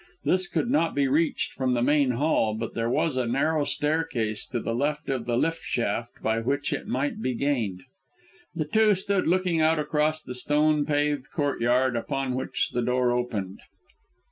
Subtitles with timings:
[0.23, 4.47] This could not be reached from the main hall, but there was a narrow staircase
[4.47, 7.83] to the left of the lift shaft by which it might be gained.
[8.55, 13.59] The two stood looking out across the stone paved courtyard upon which the door opened.